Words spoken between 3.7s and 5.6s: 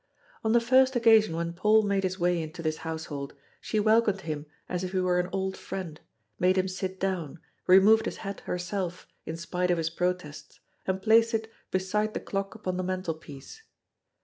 welcomed him as if he were an old